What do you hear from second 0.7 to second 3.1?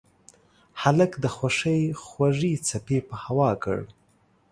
هلک د خوښۍ خوږې څپې